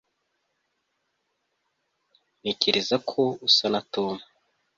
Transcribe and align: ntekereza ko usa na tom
ntekereza 2.41 2.95
ko 3.09 3.21
usa 3.47 3.65
na 3.73 3.81
tom 3.93 4.13